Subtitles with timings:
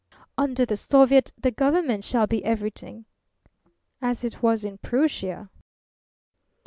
[0.35, 3.05] "Under the soviet the government shall be everything."
[4.01, 5.51] "As it was in Prussia."